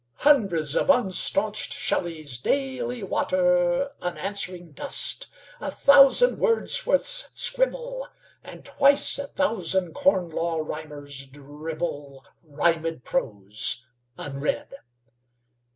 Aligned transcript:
Hundreds 0.21 0.75
of 0.75 0.89
unstaunched 0.89 1.73
Shelleys 1.73 2.39
daily 2.39 3.03
water 3.03 3.91
Unanswering 4.01 4.71
dust; 4.71 5.27
a 5.59 5.69
thousand 5.69 6.37
Wordsworths 6.39 7.29
scribble; 7.35 8.07
And 8.43 8.65
twice 8.65 9.19
a 9.19 9.27
thousand 9.27 9.93
Corn 9.93 10.29
Law 10.31 10.57
Rhymers 10.57 11.27
dribble 11.27 12.25
Rhymed 12.43 13.03
prose, 13.03 13.85
unread. 14.17 14.73